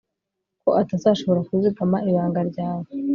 [0.53, 2.87] kuko atazashobora kuzigama ibanga ryawe